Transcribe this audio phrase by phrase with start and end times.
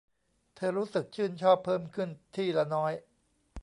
[0.55, 2.91] เธอรู้สึกชื่นชอบเพิ่มขึ้นที่ละน้อย